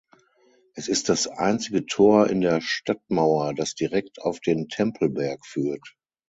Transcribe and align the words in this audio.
Es 0.73 0.87
ist 0.87 1.09
das 1.09 1.27
einzige 1.27 1.85
Tor 1.85 2.27
in 2.27 2.41
der 2.41 2.59
Stadtmauer, 2.59 3.53
das 3.53 3.75
direkt 3.75 4.19
auf 4.23 4.39
den 4.39 4.67
Tempelberg 4.67 5.45
führt. 5.45 5.95